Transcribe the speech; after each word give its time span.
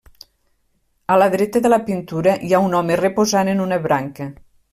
A 1.15 1.17
la 1.23 1.27
dreta 1.35 1.61
de 1.65 1.71
la 1.73 1.79
pintura 1.89 2.33
hi 2.47 2.49
ha 2.53 2.63
un 2.69 2.75
home 2.79 2.99
reposant 3.03 3.53
en 3.55 3.63
una 3.69 3.79
branca. 3.87 4.29